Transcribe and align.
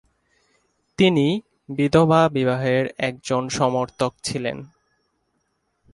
তিনি 0.97 1.27
বিধবা 1.69 2.21
বিবাহের 2.29 2.85
একজন 2.99 3.49
সমর্থক 3.49 4.11
ছিলেন। 4.23 4.57